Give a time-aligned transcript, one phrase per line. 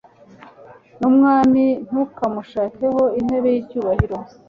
[0.99, 4.17] n'umwami ntukamushakeho intebe y'icyubahiro